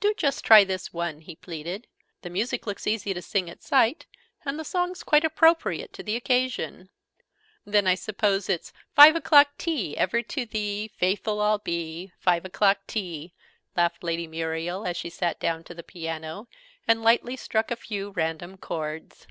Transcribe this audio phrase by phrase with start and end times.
[0.00, 1.86] "Do just try this one!" he pleaded.
[2.20, 4.04] "The music looks easy to sing at sight,
[4.44, 6.90] and the song's quite appropriate to the occasion."
[7.64, 9.96] "Then I suppose it's 'Five o'clock tea!
[9.96, 13.32] Ever to thee Faithful I'll be, Five o'clock tea!"'
[13.74, 16.48] laughed Lady Muriel, as she sat down to the piano,
[16.86, 19.26] and lightly struck a few random chords.